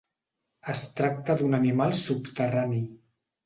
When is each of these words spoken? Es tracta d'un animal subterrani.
Es 0.73 0.81
tracta 1.01 1.37
d'un 1.43 1.59
animal 1.59 1.95
subterrani. 2.03 2.85